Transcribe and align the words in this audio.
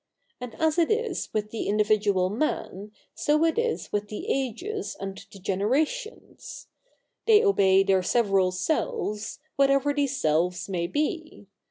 And 0.39 0.55
as 0.55 0.79
it 0.79 0.89
is 0.89 1.29
with 1.31 1.51
the 1.51 1.69
individual 1.69 2.31
man, 2.31 2.91
so 3.13 3.45
it 3.45 3.59
is 3.59 3.91
with 3.91 4.07
the 4.07 4.25
ages 4.29 4.97
and 4.99 5.23
the 5.31 5.37
generations. 5.37 6.65
They 7.27 7.43
obey 7.43 7.83
their 7.83 8.01
several 8.01 8.51
Selves, 8.51 9.37
whatever 9.57 9.93
these 9.93 10.19
Selves 10.19 10.67
may 10.67 10.87
be. 10.87 11.45